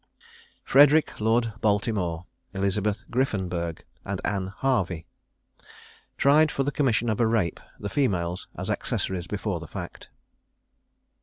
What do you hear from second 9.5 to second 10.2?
THE FACT.